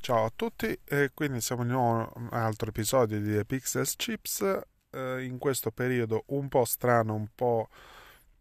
Ciao 0.00 0.24
a 0.24 0.32
tutti, 0.34 0.78
e 0.86 1.10
quindi 1.12 1.42
siamo 1.42 1.64
in 1.64 1.72
un 1.74 2.28
altro 2.30 2.70
episodio 2.70 3.20
di 3.20 3.30
The 3.34 3.44
Pixels 3.44 3.94
Chips, 3.96 4.60
eh, 4.90 5.22
in 5.22 5.36
questo 5.36 5.70
periodo 5.70 6.24
un 6.28 6.48
po' 6.48 6.64
strano, 6.64 7.14
un 7.14 7.26
po' 7.34 7.68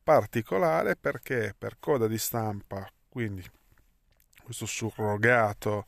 particolare 0.01 0.95
perché 0.95 1.53
per 1.57 1.75
coda 1.79 2.07
di 2.07 2.17
stampa, 2.17 2.89
quindi 3.09 3.43
questo 4.41 4.65
surrogato 4.65 5.85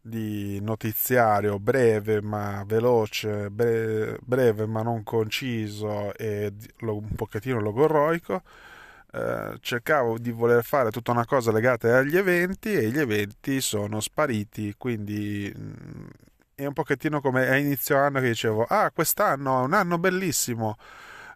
di 0.00 0.58
notiziario 0.60 1.60
breve 1.60 2.20
ma 2.20 2.64
veloce, 2.66 3.50
bre- 3.50 4.18
breve 4.22 4.66
ma 4.66 4.82
non 4.82 5.04
conciso 5.04 6.12
e 6.14 6.52
un 6.80 7.14
pochettino 7.14 7.60
logorroico, 7.60 8.42
eh, 9.12 9.56
cercavo 9.60 10.18
di 10.18 10.30
voler 10.30 10.62
fare 10.62 10.90
tutta 10.90 11.10
una 11.10 11.24
cosa 11.24 11.50
legata 11.50 11.98
agli 11.98 12.16
eventi 12.16 12.72
e 12.72 12.90
gli 12.90 12.98
eventi 12.98 13.60
sono 13.60 14.00
spariti, 14.00 14.74
quindi 14.78 15.52
mh, 15.54 15.62
mm, 15.62 16.06
è 16.54 16.66
un 16.66 16.72
pochettino 16.72 17.20
come 17.20 17.48
a 17.48 17.56
inizio 17.56 17.98
anno 17.98 18.20
che 18.20 18.28
dicevo, 18.28 18.64
ah 18.64 18.90
quest'anno 18.92 19.62
è 19.62 19.64
un 19.64 19.72
anno 19.72 19.98
bellissimo, 19.98 20.76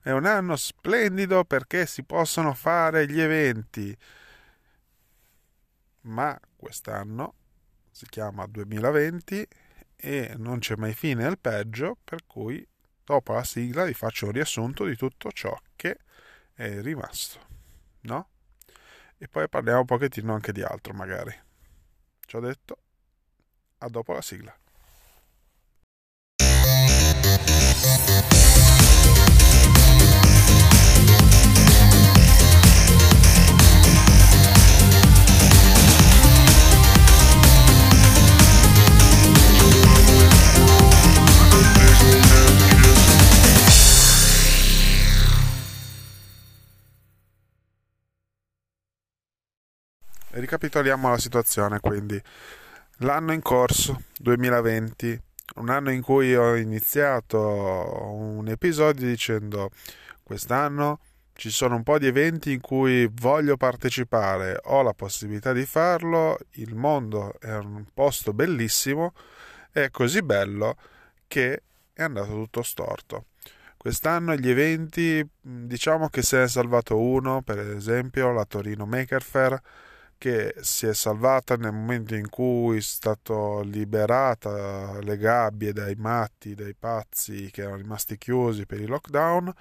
è 0.03 0.13
un 0.13 0.25
anno 0.27 0.55
splendido 0.57 1.45
perché 1.45 1.87
si 1.87 2.05
possono 2.05 2.55
fare 2.55 3.09
gli 3.09 3.21
eventi, 3.21 3.97
ma 6.03 6.39
quest'anno 6.57 7.35
si 7.91 8.07
chiama 8.07 8.47
2020 8.47 9.49
e 9.97 10.35
non 10.37 10.59
c'è 10.61 10.77
mai 10.77 10.93
fine 10.95 11.25
al 11.25 11.39
peggio, 11.39 11.97
per 12.05 12.25
cui 12.27 12.65
dopo 13.05 13.33
la 13.33 13.45
sigla 13.45 13.85
vi 13.85 13.95
faccio 13.95 14.27
un 14.27 14.33
riassunto 14.33 14.85
di 14.85 14.97
tutto 14.97 15.33
ciò 15.33 15.57
che 15.75 15.99
è 16.55 16.81
rimasto 16.81 17.54
no? 18.05 18.29
E 19.19 19.29
poi 19.29 19.49
parliamo 19.49 19.81
un 19.81 19.87
pochettino 19.87 20.35
anche 20.35 20.53
di 20.53 20.63
altro 20.63 20.95
magari. 20.95 21.37
Ci 22.21 22.37
ho 22.37 22.41
detto, 22.41 22.79
a 23.79 23.89
dopo 23.89 24.13
la 24.13 24.23
sigla. 24.23 24.57
Ricapitoliamo 50.45 51.09
la 51.09 51.17
situazione 51.17 51.81
quindi. 51.81 52.21
L'anno 52.99 53.33
in 53.33 53.41
corso, 53.41 54.03
2020, 54.19 55.19
un 55.55 55.71
anno 55.71 55.91
in 55.91 56.03
cui 56.03 56.37
ho 56.37 56.55
iniziato 56.55 57.41
un 57.41 58.47
episodio 58.49 59.07
dicendo 59.07 59.71
quest'anno 60.23 61.01
ci 61.33 61.49
sono 61.49 61.77
un 61.77 61.83
po' 61.83 61.99
di 61.99 62.09
eventi 62.09 62.53
in 62.53 62.61
cui 62.61 63.09
voglio 63.11 63.57
partecipare, 63.57 64.61
ho 64.65 64.83
la 64.83 64.93
possibilità 64.93 65.55
di 65.55 65.65
farlo, 65.65 66.37
il 66.57 66.75
mondo 66.75 67.41
è 67.41 67.55
un 67.57 67.83
posto 67.95 68.35
bellissimo, 68.35 69.15
è 69.73 69.89
così 69.91 70.21
bello 70.21 70.77
che 71.27 71.63
è 71.95 72.03
andato 72.03 72.33
tutto 72.33 72.63
storto. 72.63 73.29
Quest'anno 73.79 74.35
gli 74.35 74.51
eventi, 74.51 75.27
diciamo 75.41 76.11
che 76.11 76.21
se 76.21 76.37
ne 76.37 76.43
è 76.45 76.49
salvato 76.49 76.99
uno, 76.99 77.41
per 77.41 77.59
esempio 77.61 78.31
la 78.31 78.45
Torino 78.45 78.85
Maker 78.85 79.23
Fair, 79.23 79.59
che 80.25 80.55
si 80.63 80.87
è 80.87 80.95
salvata 80.95 81.55
nel 81.57 81.75
momento 81.75 82.15
in 82.15 82.31
cui 82.31 82.79
è 82.79 82.81
stata 82.81 83.61
liberata 83.61 84.99
le 85.01 85.19
gabbie 85.19 85.75
dai 85.75 85.97
matti, 85.97 86.55
dai 86.55 86.75
pazzi 86.75 87.51
che 87.51 87.61
erano 87.61 87.77
rimasti 87.77 88.17
chiusi 88.17 88.65
per 88.65 88.81
il 88.81 88.89
lockdown. 88.89 89.53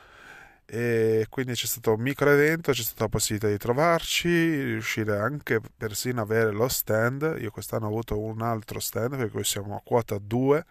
E 0.65 1.25
quindi 1.27 1.51
c'è 1.51 1.65
stato 1.65 1.95
un 1.95 1.99
micro 1.99 2.29
evento, 2.29 2.71
c'è 2.71 2.81
stata 2.81 3.03
la 3.03 3.09
possibilità 3.09 3.49
di 3.49 3.57
trovarci, 3.57 4.63
riuscire 4.63 5.17
anche 5.17 5.59
persino 5.75 6.21
ad 6.21 6.31
avere 6.31 6.53
lo 6.53 6.69
stand. 6.69 7.39
Io 7.41 7.51
quest'anno 7.51 7.87
ho 7.87 7.89
avuto 7.89 8.17
un 8.17 8.41
altro 8.41 8.79
stand 8.79 9.17
per 9.17 9.31
cui 9.31 9.43
siamo 9.43 9.75
a 9.75 9.81
quota 9.83 10.17
2 10.17 10.65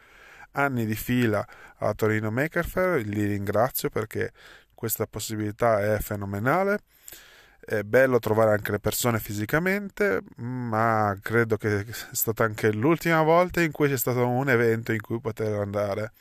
anni 0.52 0.86
di 0.86 0.94
fila 0.94 1.46
a 1.76 1.92
Torino 1.92 2.30
Maker 2.30 2.64
Fair, 2.66 3.04
li 3.04 3.26
ringrazio 3.26 3.90
perché 3.90 4.32
questa 4.72 5.06
possibilità 5.06 5.82
è 5.82 5.98
fenomenale 5.98 6.80
è 7.64 7.82
bello 7.84 8.18
trovare 8.18 8.52
anche 8.52 8.72
le 8.72 8.80
persone 8.80 9.18
fisicamente, 9.18 10.22
ma 10.36 11.16
credo 11.22 11.56
che 11.56 11.84
sia 11.92 12.08
stata 12.12 12.44
anche 12.44 12.72
l'ultima 12.72 13.22
volta 13.22 13.60
in 13.60 13.70
cui 13.70 13.88
c'è 13.88 13.96
stato 13.96 14.26
un 14.28 14.48
evento 14.48 14.92
in 14.92 15.00
cui 15.00 15.20
poter 15.20 15.54
andare. 15.60 16.12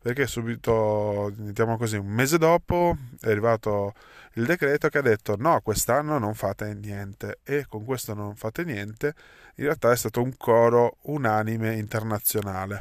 Perché 0.00 0.26
subito, 0.26 1.32
diciamo 1.36 1.76
così, 1.76 1.96
un 1.96 2.08
mese 2.08 2.36
dopo 2.36 2.96
è 3.20 3.30
arrivato 3.30 3.94
il 4.34 4.46
decreto 4.46 4.88
che 4.88 4.98
ha 4.98 5.02
detto 5.02 5.36
no, 5.38 5.60
quest'anno 5.60 6.18
non 6.18 6.34
fate 6.34 6.74
niente 6.74 7.38
e 7.44 7.66
con 7.68 7.84
questo 7.84 8.14
non 8.14 8.34
fate 8.34 8.64
niente 8.64 9.14
in 9.56 9.64
realtà 9.64 9.92
è 9.92 9.96
stato 9.96 10.22
un 10.22 10.36
coro 10.36 10.96
unanime 11.02 11.74
internazionale. 11.74 12.78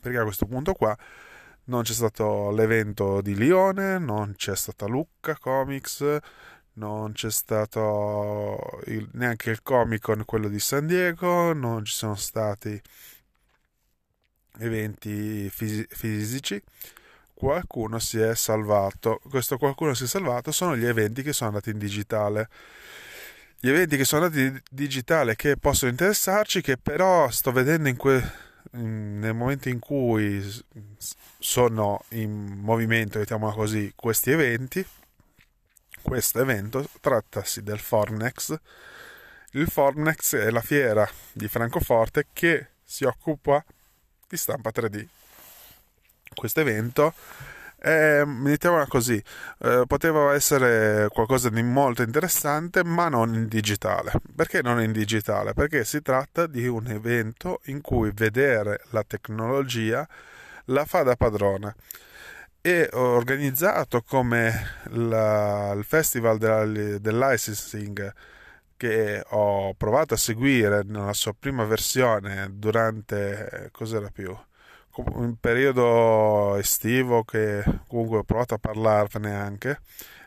Perché 0.00 0.18
a 0.18 0.24
questo 0.24 0.46
punto 0.46 0.74
qua 0.74 0.96
non 1.66 1.82
c'è 1.82 1.92
stato 1.92 2.50
l'evento 2.50 3.20
di 3.22 3.34
Lione, 3.34 3.98
non 3.98 4.34
c'è 4.36 4.54
stata 4.56 4.86
Lucca 4.86 5.36
Comics, 5.38 6.18
non 6.74 7.12
c'è 7.12 7.30
stato 7.30 8.80
il, 8.86 9.08
neanche 9.12 9.50
il 9.50 9.62
Comic 9.62 10.02
Con, 10.02 10.24
quello 10.24 10.48
di 10.48 10.58
San 10.58 10.86
Diego, 10.86 11.52
non 11.52 11.84
ci 11.84 11.94
sono 11.94 12.14
stati 12.16 12.80
eventi 14.58 15.48
fisi- 15.50 15.86
fisici. 15.88 16.62
Qualcuno 17.34 17.98
si 17.98 18.18
è 18.18 18.34
salvato. 18.34 19.20
Questo 19.28 19.58
qualcuno 19.58 19.94
si 19.94 20.04
è 20.04 20.06
salvato 20.06 20.52
sono 20.52 20.76
gli 20.76 20.86
eventi 20.86 21.22
che 21.22 21.32
sono 21.32 21.50
andati 21.50 21.70
in 21.70 21.78
digitale. 21.78 22.48
Gli 23.58 23.68
eventi 23.68 23.96
che 23.96 24.04
sono 24.04 24.24
andati 24.24 24.42
in 24.42 24.60
digitale 24.70 25.36
che 25.36 25.56
possono 25.56 25.90
interessarci, 25.90 26.60
che 26.60 26.76
però 26.76 27.30
sto 27.30 27.50
vedendo 27.52 27.88
in 27.88 27.96
que- 27.96 28.42
nel 28.72 29.34
momento 29.34 29.68
in 29.68 29.78
cui 29.78 30.42
sono 31.38 32.04
in 32.10 32.58
movimento, 32.60 33.18
mettiamola 33.18 33.54
così, 33.54 33.92
questi 33.94 34.30
eventi, 34.30 34.84
questo 36.04 36.40
evento 36.40 36.86
trattasi 37.00 37.62
del 37.62 37.78
Fornex. 37.78 38.54
Il 39.52 39.68
Fornex 39.68 40.36
è 40.36 40.50
la 40.50 40.60
fiera 40.60 41.08
di 41.32 41.48
Francoforte 41.48 42.26
che 42.32 42.68
si 42.84 43.04
occupa 43.04 43.64
di 44.28 44.36
stampa 44.36 44.70
3D. 44.70 45.06
Questo 46.34 46.60
evento 46.60 47.14
è, 47.78 48.22
mettiamola 48.22 48.86
così, 48.86 49.22
eh, 49.60 49.84
poteva 49.86 50.34
essere 50.34 51.08
qualcosa 51.08 51.48
di 51.48 51.62
molto 51.62 52.02
interessante, 52.02 52.84
ma 52.84 53.08
non 53.08 53.32
in 53.32 53.48
digitale. 53.48 54.12
Perché 54.36 54.60
non 54.60 54.82
in 54.82 54.92
digitale? 54.92 55.54
Perché 55.54 55.84
si 55.84 56.02
tratta 56.02 56.46
di 56.46 56.66
un 56.66 56.86
evento 56.88 57.60
in 57.64 57.80
cui 57.80 58.10
vedere 58.12 58.82
la 58.90 59.04
tecnologia 59.04 60.06
la 60.66 60.84
fa 60.84 61.02
da 61.02 61.16
padrona 61.16 61.74
è 62.66 62.88
organizzato 62.92 64.00
come 64.00 64.78
la, 64.84 65.74
il 65.76 65.84
festival 65.84 66.38
del, 66.38 66.98
del 66.98 67.18
licensing 67.18 68.10
che 68.78 69.22
ho 69.22 69.74
provato 69.74 70.14
a 70.14 70.16
seguire 70.16 70.82
nella 70.82 71.12
sua 71.12 71.34
prima 71.38 71.64
versione 71.64 72.48
durante 72.52 73.68
cos'era 73.70 74.08
più? 74.10 74.34
Un 74.94 75.36
periodo 75.38 76.56
estivo 76.56 77.22
che 77.22 77.62
comunque 77.86 78.18
ho 78.18 78.24
provato 78.24 78.54
a 78.54 78.58
parlarne 78.58 79.34
anche 79.34 79.80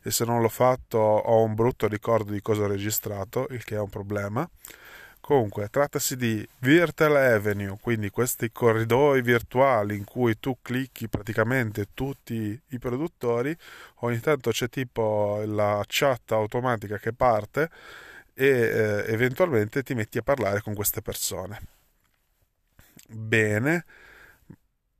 e 0.03 0.11
se 0.11 0.23
non 0.23 0.39
l'ho 0.39 0.49
fatto 0.49 0.99
ho 0.99 1.41
un 1.41 1.55
brutto 1.55 1.87
ricordo 1.87 2.33
di 2.33 2.41
cosa 2.41 2.65
ho 2.65 2.67
registrato 2.67 3.47
il 3.49 3.63
che 3.63 3.77
è 3.77 3.79
un 3.79 3.89
problema 3.89 4.47
Comunque, 5.27 5.67
trattasi 5.67 6.15
di 6.15 6.47
Virtual 6.59 7.13
Avenue, 7.17 7.77
quindi 7.81 8.09
questi 8.09 8.49
corridoi 8.49 9.21
virtuali 9.21 9.97
in 9.97 10.05
cui 10.05 10.39
tu 10.39 10.59
clicchi 10.61 11.09
praticamente 11.09 11.87
tutti 11.93 12.57
i 12.67 12.79
produttori, 12.79 13.53
ogni 13.95 14.21
tanto 14.21 14.51
c'è 14.51 14.69
tipo 14.69 15.43
la 15.45 15.83
chat 15.85 16.31
automatica 16.31 16.97
che 16.97 17.11
parte 17.11 17.69
e 18.33 18.47
eh, 18.47 19.03
eventualmente 19.11 19.83
ti 19.83 19.93
metti 19.95 20.17
a 20.17 20.21
parlare 20.21 20.61
con 20.61 20.73
queste 20.73 21.01
persone. 21.01 21.59
Bene, 23.09 23.83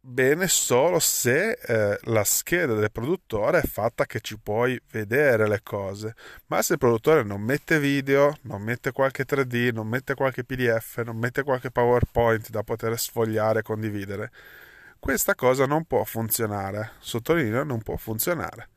bene 0.10 0.48
solo 0.48 1.00
se 1.00 1.52
eh, 1.52 2.00
la 2.04 2.24
scheda 2.24 2.74
del 2.76 2.92
produttore 2.92 3.60
è 3.60 3.68
fatta 3.68 4.06
che 4.06 4.22
ci 4.22 4.40
puoi 4.40 4.82
vedere 4.90 5.48
le 5.50 5.60
cose. 5.62 6.16
Ma 6.46 6.62
se 6.62 6.74
il 6.74 6.80
produttore 6.80 7.24
non 7.24 7.42
mette 7.42 7.78
video, 7.78 8.38
non 8.44 8.62
mette 8.62 8.94
qualche 8.94 9.26
3D, 9.26 9.74
non 9.74 9.88
mette 9.88 10.16
qualche 10.16 10.46
PDF, 10.46 11.02
non 11.04 11.18
mette 11.18 11.44
qualche 11.44 11.72
PowerPoint 11.72 12.50
da 12.50 12.64
poter 12.64 12.98
sfogliare 12.98 13.60
e 13.60 13.64
condividere, 13.64 14.32
questa 14.98 15.36
cosa 15.36 15.66
non 15.66 15.84
può 15.84 16.04
funzionare. 16.06 16.92
Sottolineo, 17.00 17.64
non 17.64 17.82
può 17.82 17.98
funzionare. 17.98 18.70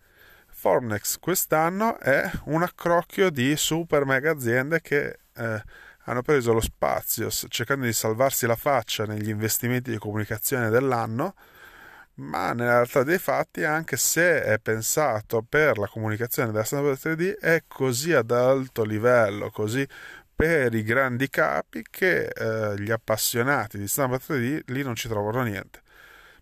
Formnex 0.48 1.18
quest'anno 1.20 1.98
è 2.00 2.28
un 2.46 2.62
accrocchio 2.62 3.30
di 3.30 3.56
super 3.56 4.04
mega 4.04 4.32
aziende 4.32 4.80
che 4.80 5.20
eh, 5.36 5.62
hanno 6.10 6.22
preso 6.22 6.52
lo 6.52 6.60
spazio 6.60 7.30
cercando 7.30 7.86
di 7.86 7.92
salvarsi 7.92 8.46
la 8.46 8.56
faccia 8.56 9.04
negli 9.06 9.28
investimenti 9.28 9.92
di 9.92 9.98
comunicazione 9.98 10.68
dell'anno, 10.68 11.34
ma 12.14 12.52
nella 12.52 12.74
realtà 12.74 13.04
dei 13.04 13.18
fatti, 13.18 13.62
anche 13.62 13.96
se 13.96 14.42
è 14.42 14.58
pensato 14.58 15.44
per 15.48 15.78
la 15.78 15.86
comunicazione 15.86 16.50
della 16.50 16.64
stampa 16.64 16.90
3D, 16.90 17.38
è 17.38 17.62
così 17.66 18.12
ad 18.12 18.32
alto 18.32 18.82
livello, 18.84 19.50
così 19.50 19.86
per 20.34 20.74
i 20.74 20.82
grandi 20.82 21.28
capi 21.28 21.84
che 21.88 22.26
eh, 22.26 22.74
gli 22.80 22.90
appassionati 22.90 23.78
di 23.78 23.86
stampa 23.86 24.16
3D 24.16 24.62
lì 24.66 24.82
non 24.82 24.96
ci 24.96 25.08
trovano 25.08 25.42
niente. 25.42 25.80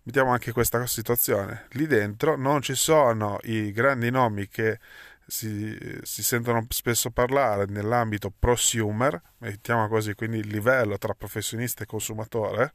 Mettiamo 0.03 0.31
anche 0.31 0.51
questa 0.51 0.83
situazione. 0.87 1.65
Lì 1.73 1.85
dentro 1.85 2.35
non 2.35 2.61
ci 2.63 2.73
sono 2.73 3.37
i 3.43 3.71
grandi 3.71 4.09
nomi 4.09 4.47
che 4.47 4.79
si, 5.29 5.77
si 6.01 6.23
sentono 6.23 6.65
spesso 6.69 7.11
parlare 7.11 7.65
nell'ambito 7.65 8.31
prosumer, 8.37 9.21
mettiamo 9.39 9.87
così, 9.87 10.13
quindi 10.15 10.39
il 10.39 10.47
livello 10.47 10.97
tra 10.97 11.13
professionista 11.13 11.83
e 11.83 11.85
consumatore. 11.85 12.73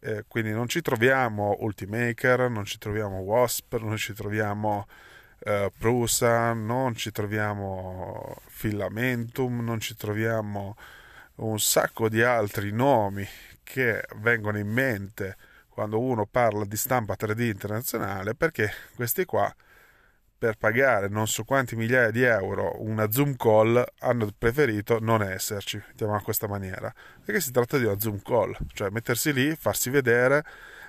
Eh, 0.00 0.24
quindi 0.28 0.52
non 0.52 0.68
ci 0.68 0.80
troviamo 0.80 1.56
Ultimaker, 1.60 2.48
non 2.48 2.64
ci 2.64 2.78
troviamo 2.78 3.18
Wasp, 3.18 3.76
non 3.78 3.96
ci 3.96 4.12
troviamo 4.12 4.86
eh, 5.40 5.72
Prusa, 5.76 6.52
non 6.52 6.94
ci 6.94 7.10
troviamo 7.10 8.36
Filamentum, 8.46 9.60
non 9.62 9.80
ci 9.80 9.94
troviamo 9.94 10.76
un 11.36 11.58
sacco 11.60 12.08
di 12.08 12.22
altri 12.22 12.72
nomi 12.72 13.26
che 13.62 14.02
vengono 14.16 14.58
in 14.58 14.68
mente 14.68 15.36
quando 15.68 16.00
uno 16.00 16.26
parla 16.26 16.64
di 16.64 16.76
stampa 16.76 17.14
3D 17.18 17.42
internazionale 17.42 18.34
perché 18.34 18.72
questi 18.96 19.24
qua 19.24 19.54
per 20.38 20.56
pagare 20.56 21.08
non 21.08 21.26
so 21.26 21.42
quanti 21.42 21.74
migliaia 21.74 22.10
di 22.10 22.22
euro 22.22 22.80
una 22.80 23.10
Zoom 23.10 23.34
call 23.34 23.84
hanno 23.98 24.30
preferito 24.36 24.98
non 25.00 25.22
esserci, 25.22 25.76
mettiamola 25.76 26.18
in 26.18 26.24
questa 26.24 26.46
maniera, 26.46 26.94
perché 27.24 27.40
si 27.40 27.50
tratta 27.50 27.76
di 27.76 27.84
una 27.84 27.98
Zoom 27.98 28.22
call, 28.22 28.56
cioè 28.72 28.90
mettersi 28.90 29.32
lì, 29.32 29.54
farsi 29.56 29.90
vedere, 29.90 30.44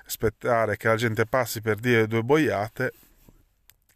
aspettare 0.06 0.76
che 0.76 0.86
la 0.86 0.96
gente 0.96 1.26
passi 1.26 1.60
per 1.60 1.76
dire 1.76 2.06
due 2.06 2.22
boiate, 2.22 2.92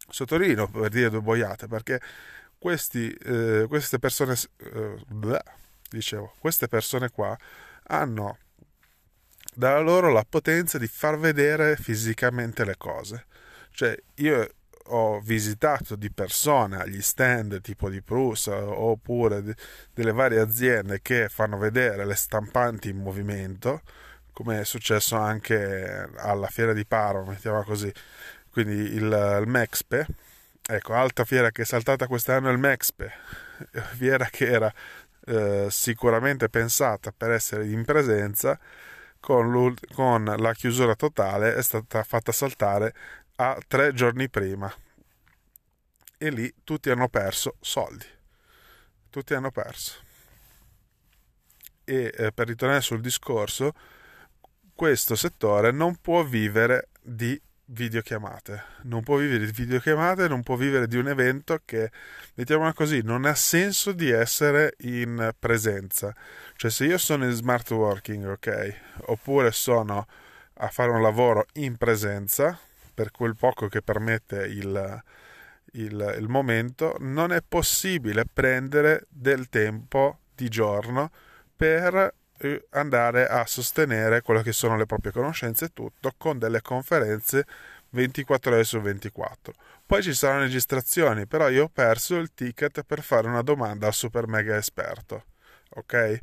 sottolineo 0.09 0.67
per 0.67 0.89
dire 0.89 1.09
due 1.09 1.21
boiate, 1.21 1.67
perché 1.67 2.01
questi, 2.57 3.09
eh, 3.11 3.65
queste 3.67 3.97
persone, 3.97 4.35
eh, 4.57 4.95
bleh, 5.07 5.43
dicevo, 5.89 6.33
queste 6.39 6.67
persone 6.67 7.09
qua 7.09 7.37
hanno 7.87 8.37
dalla 9.53 9.79
loro 9.79 10.11
la 10.11 10.25
potenza 10.27 10.77
di 10.77 10.87
far 10.87 11.17
vedere 11.17 11.77
fisicamente 11.77 12.65
le 12.65 12.75
cose. 12.77 13.25
Cioè, 13.71 13.97
io 14.15 14.49
ho 14.87 15.19
visitato 15.19 15.95
di 15.95 16.11
persona 16.11 16.85
gli 16.85 17.01
stand 17.01 17.61
tipo 17.61 17.89
di 17.89 18.01
Prusa 18.01 18.55
oppure 18.55 19.41
de, 19.41 19.55
delle 19.93 20.11
varie 20.11 20.39
aziende 20.39 21.01
che 21.01 21.29
fanno 21.29 21.57
vedere 21.57 22.05
le 22.05 22.15
stampanti 22.15 22.89
in 22.89 22.97
movimento, 22.97 23.81
come 24.31 24.61
è 24.61 24.65
successo 24.65 25.15
anche 25.15 26.09
alla 26.17 26.47
fiera 26.47 26.73
di 26.73 26.85
Paro, 26.85 27.25
mettiamola 27.25 27.63
così, 27.63 27.91
quindi 28.51 28.73
il, 28.73 29.39
il 29.41 29.47
Mexpe. 29.47 30.05
Ecco, 30.67 30.93
altra 30.93 31.25
fiera 31.25 31.51
che 31.51 31.61
è 31.61 31.65
saltata 31.65 32.07
quest'anno 32.07 32.49
è 32.49 32.51
il 32.51 32.57
Mexpe, 32.57 33.11
fiera 33.95 34.25
che 34.25 34.47
era 34.47 34.73
eh, 35.27 35.67
sicuramente 35.69 36.49
pensata 36.49 37.11
per 37.15 37.31
essere 37.31 37.67
in 37.67 37.85
presenza, 37.85 38.59
con, 39.19 39.73
con 39.93 40.23
la 40.23 40.53
chiusura 40.53 40.95
totale 40.95 41.55
è 41.55 41.63
stata 41.63 42.03
fatta 42.03 42.31
saltare 42.31 42.93
a 43.35 43.57
tre 43.67 43.93
giorni 43.93 44.29
prima. 44.29 44.73
E 46.17 46.29
lì 46.29 46.53
tutti 46.63 46.89
hanno 46.89 47.09
perso 47.09 47.55
soldi. 47.59 48.05
Tutti 49.09 49.33
hanno 49.33 49.51
perso. 49.51 49.93
E 51.83 52.13
eh, 52.15 52.31
per 52.31 52.47
ritornare 52.47 52.81
sul 52.81 53.01
discorso 53.01 53.73
questo 54.73 55.15
settore 55.15 55.71
non 55.71 55.97
può 55.97 56.23
vivere 56.23 56.89
di 57.01 57.39
videochiamate. 57.65 58.63
Non 58.83 59.03
può 59.03 59.17
vivere 59.17 59.45
di 59.45 59.51
videochiamate 59.51 60.27
non 60.27 60.43
può 60.43 60.55
vivere 60.55 60.87
di 60.87 60.97
un 60.97 61.07
evento 61.07 61.61
che 61.63 61.91
mettiamola 62.35 62.73
così 62.73 63.01
non 63.03 63.25
ha 63.25 63.35
senso 63.35 63.91
di 63.91 64.09
essere 64.09 64.75
in 64.79 65.33
presenza. 65.37 66.13
Cioè 66.55 66.71
se 66.71 66.85
io 66.85 66.97
sono 66.97 67.25
in 67.25 67.31
smart 67.31 67.69
working 67.71 68.25
ok 68.25 68.75
oppure 69.07 69.51
sono 69.51 70.07
a 70.57 70.67
fare 70.69 70.91
un 70.91 71.01
lavoro 71.01 71.45
in 71.53 71.75
presenza 71.77 72.57
per 72.95 73.11
quel 73.11 73.35
poco 73.35 73.67
che 73.67 73.83
permette 73.83 74.45
il, 74.45 75.03
il, 75.73 76.15
il 76.17 76.27
momento, 76.27 76.95
non 76.99 77.31
è 77.31 77.43
possibile 77.47 78.25
prendere 78.25 79.05
del 79.09 79.49
tempo 79.49 80.19
di 80.33 80.49
giorno 80.49 81.11
per 81.55 82.13
eh, 82.37 82.65
andare 82.71 83.27
a 83.27 83.45
sostenere 83.45 84.21
quello 84.21 84.41
che 84.41 84.51
sono 84.51 84.75
le 84.75 84.85
proprie 84.85 85.11
conoscenze 85.11 85.65
e 85.65 85.73
tutto 85.73 86.13
con 86.17 86.39
delle 86.39 86.61
conferenze 86.61 87.45
24 87.89 88.53
ore 88.53 88.63
su 88.63 88.79
24. 88.81 89.53
Poi 89.85 90.01
ci 90.01 90.13
saranno 90.13 90.41
registrazioni, 90.41 91.27
però 91.27 91.49
io 91.49 91.65
ho 91.65 91.69
perso 91.69 92.17
il 92.17 92.33
ticket 92.33 92.83
per 92.83 93.01
fare 93.01 93.27
una 93.27 93.41
domanda 93.41 93.87
al 93.87 93.93
super 93.93 94.27
mega 94.27 94.57
esperto. 94.57 95.25
Ok? 95.75 96.19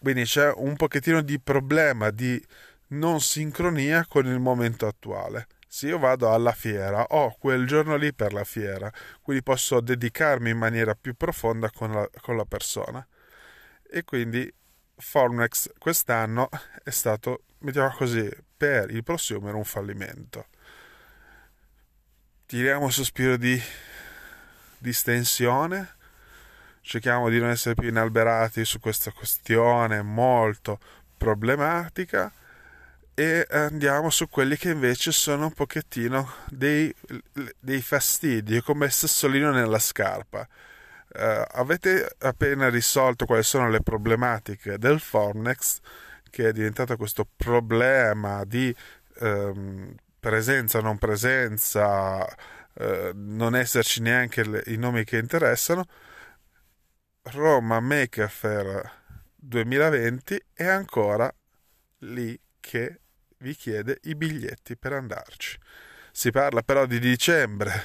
Quindi 0.00 0.24
c'è 0.24 0.52
un 0.54 0.76
pochettino 0.76 1.20
di 1.20 1.40
problema 1.40 2.10
di 2.10 2.42
non 2.88 3.20
sincronia 3.20 4.06
con 4.06 4.26
il 4.26 4.38
momento 4.38 4.86
attuale. 4.86 5.48
Se 5.66 5.88
io 5.88 5.98
vado 5.98 6.32
alla 6.32 6.52
fiera, 6.52 7.04
ho 7.08 7.36
quel 7.38 7.66
giorno 7.66 7.96
lì 7.96 8.14
per 8.14 8.32
la 8.32 8.44
fiera, 8.44 8.90
quindi 9.20 9.42
posso 9.42 9.80
dedicarmi 9.80 10.50
in 10.50 10.58
maniera 10.58 10.94
più 10.94 11.14
profonda 11.14 11.70
con 11.70 11.92
la, 11.92 12.08
con 12.20 12.36
la 12.36 12.44
persona. 12.44 13.06
E 13.90 14.04
quindi 14.04 14.52
Formnex 14.96 15.72
quest'anno 15.78 16.48
è 16.82 16.90
stato, 16.90 17.42
mettiamo 17.58 17.92
così, 17.94 18.30
per 18.56 18.90
il 18.90 19.02
prosumer 19.02 19.54
un 19.54 19.64
fallimento. 19.64 20.46
Tiriamo 22.46 22.84
un 22.84 22.92
sospiro 22.92 23.36
di 23.36 23.60
distensione, 24.78 25.96
cerchiamo 26.80 27.28
di 27.28 27.38
non 27.38 27.50
essere 27.50 27.74
più 27.74 27.88
inalberati 27.88 28.64
su 28.64 28.78
questa 28.78 29.10
questione 29.10 30.00
molto 30.00 30.78
problematica 31.18 32.32
e 33.18 33.46
andiamo 33.48 34.10
su 34.10 34.28
quelli 34.28 34.58
che 34.58 34.68
invece 34.68 35.10
sono 35.10 35.46
un 35.46 35.52
pochettino 35.54 36.34
dei, 36.50 36.94
dei 37.58 37.80
fastidi, 37.80 38.60
come 38.60 38.84
il 38.86 38.92
sassolino 38.92 39.50
nella 39.52 39.78
scarpa. 39.78 40.46
Uh, 41.14 41.42
avete 41.52 42.14
appena 42.18 42.68
risolto 42.68 43.24
quali 43.24 43.42
sono 43.42 43.70
le 43.70 43.80
problematiche 43.80 44.76
del 44.76 45.00
Fornex, 45.00 45.78
che 46.28 46.48
è 46.48 46.52
diventato 46.52 46.94
questo 46.98 47.26
problema 47.34 48.44
di 48.44 48.74
um, 49.20 49.94
presenza, 50.20 50.82
non 50.82 50.98
presenza, 50.98 52.22
uh, 52.22 53.12
non 53.14 53.56
esserci 53.56 54.02
neanche 54.02 54.44
le, 54.44 54.62
i 54.66 54.76
nomi 54.76 55.04
che 55.04 55.16
interessano. 55.16 55.86
Roma 57.22 57.80
Maker 57.80 58.28
Fair 58.28 58.92
2020 59.36 60.38
è 60.52 60.66
ancora 60.66 61.34
lì 62.00 62.38
che 62.60 63.00
vi 63.38 63.54
chiede 63.54 63.98
i 64.04 64.14
biglietti 64.14 64.76
per 64.76 64.92
andarci. 64.92 65.58
Si 66.10 66.30
parla 66.30 66.62
però 66.62 66.86
di 66.86 66.98
dicembre, 66.98 67.82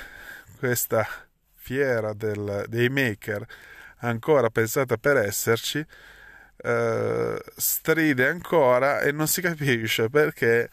questa 0.58 1.06
fiera 1.54 2.14
del, 2.14 2.66
dei 2.68 2.90
maker 2.90 3.46
ancora 3.98 4.50
pensata 4.50 4.98
per 4.98 5.18
esserci, 5.18 5.86
eh, 6.64 7.44
stride 7.56 8.28
ancora 8.28 9.02
e 9.02 9.12
non 9.12 9.28
si 9.28 9.42
capisce 9.42 10.10
perché 10.10 10.70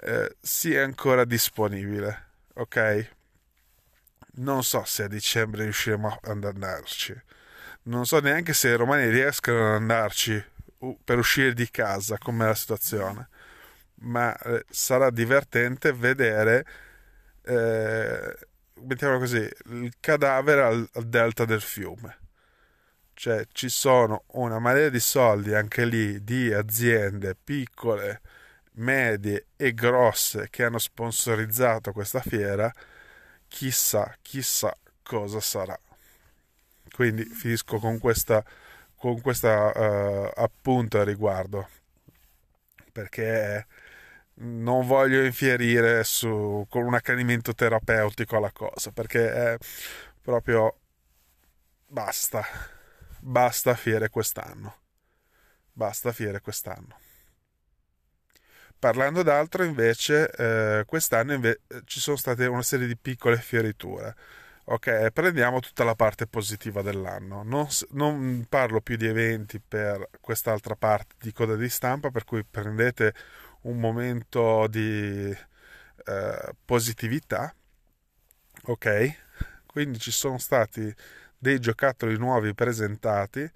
eh, 0.00 0.36
sia 0.40 0.84
ancora 0.84 1.24
disponibile. 1.24 2.32
Ok? 2.54 3.10
Non 4.36 4.62
so 4.62 4.84
se 4.84 5.04
a 5.04 5.08
dicembre 5.08 5.62
riusciremo 5.62 6.18
ad 6.22 6.44
andarci. 6.44 7.14
Non 7.84 8.06
so 8.06 8.20
neanche 8.20 8.52
se 8.52 8.68
i 8.68 8.76
romani 8.76 9.08
riescono 9.08 9.68
ad 9.68 9.80
andarci 9.80 10.42
per 11.02 11.18
uscire 11.18 11.54
di 11.54 11.70
casa, 11.70 12.18
com'è 12.18 12.46
la 12.46 12.54
situazione 12.54 13.28
ma 14.04 14.36
eh, 14.36 14.64
sarà 14.70 15.10
divertente 15.10 15.92
vedere, 15.92 16.66
eh, 17.42 18.36
mettiamolo 18.82 19.18
così, 19.20 19.48
il 19.66 19.92
cadavere 20.00 20.62
al, 20.62 20.88
al, 20.94 21.06
delta 21.08 21.44
del 21.44 21.60
fiume. 21.60 22.18
Cioè 23.14 23.46
ci 23.52 23.68
sono 23.68 24.24
una 24.32 24.58
marea 24.58 24.88
di 24.88 25.00
soldi 25.00 25.54
anche 25.54 25.84
lì 25.84 26.22
di 26.24 26.52
aziende 26.52 27.36
piccole, 27.36 28.20
medie 28.72 29.46
e 29.56 29.72
grosse 29.72 30.48
che 30.50 30.64
hanno 30.64 30.78
sponsorizzato 30.78 31.92
questa 31.92 32.20
fiera. 32.20 32.72
Chissà, 33.48 34.16
chissà 34.22 34.76
cosa 35.02 35.40
sarà. 35.40 35.78
Quindi 36.90 37.24
finisco 37.24 37.78
con 37.78 37.98
questa, 37.98 38.44
con 38.96 39.20
questa 39.20 39.72
uh, 39.74 40.30
appunto 40.34 40.98
a 41.00 41.04
riguardo 41.04 41.68
perché 42.94 43.66
non 44.36 44.86
voglio 44.86 45.22
infierire 45.22 46.04
su, 46.04 46.66
con 46.68 46.84
un 46.84 46.94
accanimento 46.94 47.54
terapeutico 47.54 48.36
alla 48.36 48.52
cosa 48.52 48.90
perché 48.90 49.32
è 49.32 49.56
proprio 50.20 50.78
basta 51.86 52.44
basta 53.24 53.74
fiere 53.74 54.10
quest'anno. 54.10 54.82
Basta 55.72 56.12
fiere 56.12 56.40
quest'anno. 56.40 57.00
Parlando 58.78 59.22
d'altro, 59.22 59.64
invece, 59.64 60.30
eh, 60.30 60.84
quest'anno 60.84 61.32
inve- 61.32 61.62
ci 61.84 62.00
sono 62.00 62.16
state 62.16 62.44
una 62.46 62.62
serie 62.62 62.86
di 62.86 62.96
piccole 62.96 63.38
fioriture. 63.38 64.14
Ok, 64.66 65.10
prendiamo 65.10 65.60
tutta 65.60 65.84
la 65.84 65.94
parte 65.94 66.26
positiva 66.26 66.82
dell'anno. 66.82 67.42
Non, 67.42 67.66
non, 67.90 68.46
parlo 68.48 68.80
più 68.80 68.96
di 68.96 69.06
eventi 69.06 69.60
per 69.60 70.08
quest'altra 70.20 70.74
parte 70.76 71.14
di 71.18 71.32
coda 71.32 71.56
di 71.56 71.68
stampa, 71.68 72.10
per 72.10 72.24
cui 72.24 72.44
prendete 72.44 73.14
un 73.64 73.78
momento 73.78 74.66
di 74.68 75.30
eh, 75.30 76.54
positività. 76.64 77.54
Ok, 78.66 79.18
quindi 79.66 79.98
ci 79.98 80.10
sono 80.10 80.38
stati 80.38 80.94
dei 81.36 81.60
giocattoli 81.60 82.16
nuovi 82.16 82.54
presentati 82.54 83.50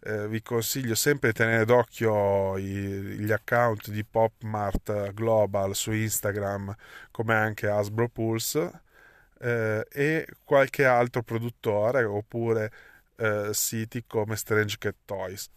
eh, 0.00 0.28
vi 0.28 0.42
consiglio 0.42 0.94
sempre 0.94 1.30
di 1.30 1.34
tenere 1.38 1.64
d'occhio 1.64 2.56
i, 2.56 2.64
gli 2.64 3.32
account 3.32 3.90
di 3.90 4.04
Popmart 4.04 5.12
Global 5.12 5.74
su 5.74 5.90
Instagram 5.92 6.74
come 7.10 7.34
anche 7.34 7.68
Hasbro 7.68 8.08
Pulse 8.08 8.82
eh, 9.40 9.86
e 9.90 10.26
qualche 10.44 10.84
altro 10.84 11.22
produttore 11.22 12.04
oppure 12.04 12.72
eh, 13.16 13.50
siti 13.52 14.04
come 14.06 14.36
Strange 14.36 14.76
Cat 14.78 14.94
Toys 15.04 15.50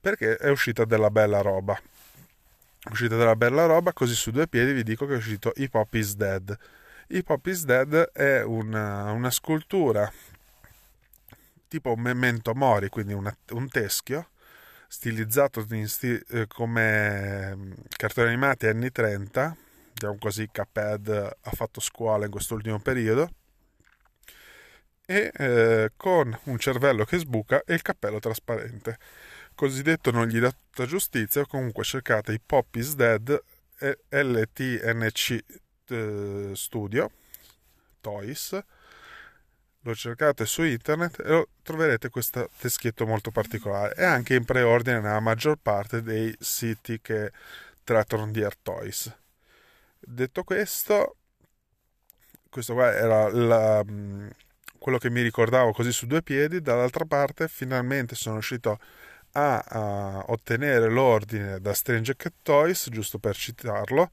perché 0.00 0.36
è 0.36 0.48
uscita 0.48 0.84
della 0.84 1.10
bella 1.10 1.40
roba 1.40 1.78
uscita 2.90 3.16
della 3.16 3.36
bella 3.36 3.66
roba 3.66 3.92
così 3.92 4.14
su 4.14 4.30
due 4.30 4.48
piedi 4.48 4.72
vi 4.72 4.82
dico 4.82 5.06
che 5.06 5.14
è 5.14 5.16
uscito 5.16 5.52
Hip 5.56 5.74
Hop 5.74 5.94
is 5.94 6.14
Dead 6.16 6.58
Hip 7.08 7.28
Hop 7.28 7.46
is 7.46 7.64
Dead 7.64 8.10
è 8.12 8.42
una, 8.42 9.12
una 9.12 9.30
scultura 9.30 10.10
tipo 11.72 11.92
un 11.94 12.00
memento 12.00 12.52
mori, 12.54 12.90
quindi 12.90 13.14
una, 13.14 13.34
un 13.52 13.66
teschio 13.70 14.28
stilizzato 14.86 15.66
sti, 15.86 16.22
eh, 16.28 16.46
come 16.46 17.56
mm, 17.56 17.72
cartoni 17.96 18.28
animati 18.28 18.66
anni 18.66 18.92
30, 18.92 19.56
diciamo 19.94 20.18
così 20.18 20.46
Cuphead 20.52 21.08
ha 21.40 21.50
fatto 21.52 21.80
scuola 21.80 22.26
in 22.26 22.30
quest'ultimo 22.30 22.78
periodo, 22.78 23.30
e 25.06 25.32
eh, 25.34 25.92
con 25.96 26.38
un 26.44 26.58
cervello 26.58 27.04
che 27.06 27.16
sbuca 27.16 27.62
e 27.64 27.72
il 27.72 27.80
cappello 27.80 28.18
trasparente. 28.18 28.98
Cosiddetto 29.54 30.10
non 30.10 30.26
gli 30.26 30.40
tutta 30.72 30.86
giustizia, 30.86 31.46
comunque 31.46 31.84
cercate 31.84 32.32
i 32.32 32.40
Pop 32.44 32.74
is 32.76 32.94
Dead 32.94 33.42
LTNC 34.08 35.44
eh, 35.88 36.50
Studio 36.54 37.10
Toys. 38.00 38.58
Lo 39.84 39.94
cercate 39.96 40.46
su 40.46 40.62
internet 40.62 41.20
e 41.20 41.48
troverete 41.62 42.08
questo 42.08 42.48
teschietto 42.58 43.04
molto 43.04 43.30
particolare. 43.30 43.94
E 43.96 44.04
anche 44.04 44.34
in 44.34 44.44
preordine 44.44 45.00
nella 45.00 45.20
maggior 45.20 45.58
parte 45.60 46.02
dei 46.02 46.34
siti 46.38 47.00
che 47.00 47.32
trattano 47.82 48.30
di 48.30 48.42
Air 48.42 48.56
Toys. 48.62 49.12
Detto 49.98 50.44
questo, 50.44 51.16
questo 52.48 52.74
qua 52.74 52.92
era 52.92 53.28
la, 53.28 53.84
quello 54.78 54.98
che 54.98 55.10
mi 55.10 55.22
ricordavo 55.22 55.72
così 55.72 55.92
su 55.92 56.06
due 56.06 56.22
piedi, 56.22 56.60
dall'altra 56.60 57.04
parte 57.04 57.48
finalmente 57.48 58.14
sono 58.14 58.34
riuscito 58.34 58.70
a, 58.70 58.78
a 59.32 60.24
ottenere 60.28 60.88
l'ordine 60.88 61.60
da 61.60 61.72
Strange 61.74 62.16
Cat 62.16 62.34
Toys, 62.42 62.88
giusto 62.90 63.18
per 63.18 63.36
citarlo, 63.36 64.10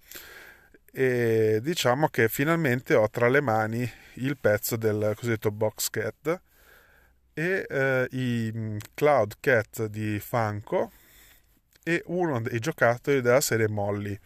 e 0.92 1.60
diciamo 1.62 2.08
che 2.08 2.30
finalmente 2.30 2.96
ho 2.96 3.10
tra 3.10 3.30
le 3.30 3.42
mani 3.42 3.90
il 4.16 4.38
pezzo 4.38 4.76
del 4.76 5.14
cosiddetto 5.16 5.52
box 5.52 5.90
cat 5.90 6.42
e 7.34 7.66
eh, 7.70 8.08
i 8.12 8.52
mm, 8.54 8.78
cloud 8.94 9.36
cat 9.40 9.86
di 9.86 10.20
Funko 10.20 10.92
e 11.84 12.02
uno 12.08 12.42
dei 12.42 12.60
giocattoli 12.60 13.22
della 13.22 13.42
serie 13.42 13.68
Molly. 13.70 14.18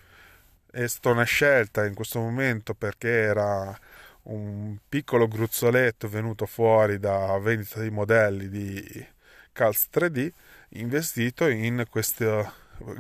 È 0.72 0.88
stata 0.88 1.10
una 1.10 1.24
scelta 1.24 1.86
in 1.86 1.94
questo 1.94 2.20
momento 2.20 2.74
perché 2.74 3.10
era 3.10 3.78
un 4.24 4.78
piccolo 4.88 5.28
gruzzoletto 5.28 6.08
venuto 6.08 6.46
fuori 6.46 6.98
da 6.98 7.38
vendita 7.40 7.82
di 7.82 7.90
modelli 7.90 8.50
di 8.50 9.08
Calz 9.52 9.88
3D 9.94 10.32
investito 10.74 11.48
in 11.48 11.86
queste, 11.90 12.52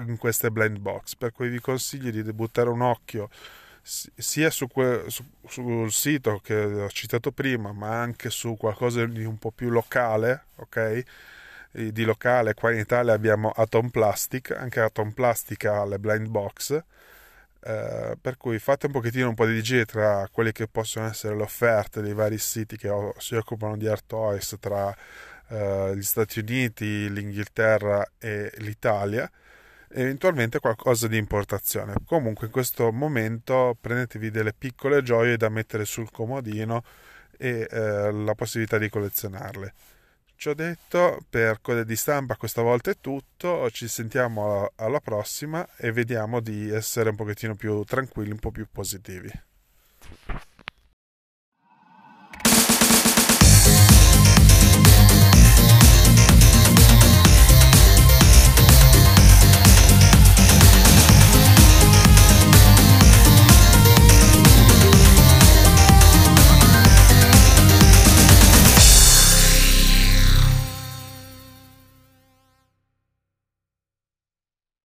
in 0.07 0.17
queste 0.17 0.51
blind 0.51 0.77
box 0.79 1.15
per 1.15 1.31
cui 1.31 1.49
vi 1.49 1.59
consiglio 1.59 2.09
di 2.11 2.33
buttare 2.33 2.69
un 2.69 2.81
occhio 2.81 3.29
sia 3.83 4.49
su 4.49 4.67
que, 4.67 5.05
su, 5.07 5.23
sul 5.45 5.91
sito 5.91 6.39
che 6.39 6.55
ho 6.55 6.89
citato 6.89 7.31
prima, 7.31 7.73
ma 7.73 7.99
anche 7.99 8.29
su 8.29 8.55
qualcosa 8.55 9.05
di 9.05 9.25
un 9.25 9.37
po' 9.37 9.51
più 9.51 9.69
locale, 9.69 10.45
ok? 10.55 11.03
Di 11.71 12.03
locale, 12.03 12.53
qua 12.53 12.71
in 12.71 12.79
Italia 12.79 13.13
abbiamo 13.13 13.49
Atom 13.49 13.89
Plastic, 13.89 14.51
anche 14.51 14.79
Atom 14.79 15.11
Plastic 15.11 15.65
ha 15.65 15.83
le 15.85 15.99
blind 15.99 16.27
box, 16.27 16.81
eh, 17.65 18.17
per 18.21 18.37
cui 18.37 18.59
fate 18.59 18.85
un 18.85 18.91
pochettino 18.93 19.27
un 19.27 19.35
po' 19.35 19.45
di 19.45 19.61
giri 19.61 19.85
tra 19.85 20.27
quelle 20.31 20.51
che 20.51 20.67
possono 20.67 21.07
essere 21.07 21.35
le 21.35 21.43
offerte 21.43 22.01
dei 22.01 22.13
vari 22.13 22.37
siti 22.37 22.77
che 22.77 22.89
si 23.17 23.35
occupano 23.35 23.75
di 23.75 23.87
art 23.87 24.03
toys 24.07 24.55
tra 24.59 24.95
eh, 25.49 25.93
gli 25.95 26.03
Stati 26.03 26.39
Uniti, 26.39 27.11
l'Inghilterra 27.11 28.05
e 28.17 28.51
l'Italia 28.57 29.29
eventualmente 29.93 30.59
qualcosa 30.59 31.07
di 31.07 31.17
importazione. 31.17 31.95
Comunque 32.05 32.47
in 32.47 32.51
questo 32.51 32.91
momento 32.91 33.77
prendetevi 33.79 34.31
delle 34.31 34.53
piccole 34.53 35.03
gioie 35.03 35.37
da 35.37 35.49
mettere 35.49 35.85
sul 35.85 36.11
comodino 36.11 36.83
e 37.37 37.67
eh, 37.69 38.11
la 38.11 38.33
possibilità 38.35 38.77
di 38.77 38.89
collezionarle. 38.89 39.73
Ciò 40.35 40.53
detto, 40.53 41.19
per 41.29 41.61
code 41.61 41.85
di 41.85 41.95
stampa 41.95 42.35
questa 42.35 42.61
volta 42.61 42.91
è 42.91 42.97
tutto, 42.99 43.69
ci 43.71 43.87
sentiamo 43.87 44.71
alla 44.75 44.99
prossima 44.99 45.65
e 45.77 45.91
vediamo 45.91 46.41
di 46.41 46.69
essere 46.69 47.09
un 47.09 47.15
pochettino 47.15 47.55
più 47.55 47.83
tranquilli, 47.83 48.31
un 48.31 48.39
po' 48.39 48.51
più 48.51 48.67
positivi. 48.69 49.31